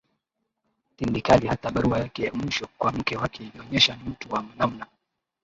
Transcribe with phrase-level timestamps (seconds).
[0.95, 4.85] tindikali hata barua yake ya mwisho kwa mke wake ilionyesha ni mtu wa namna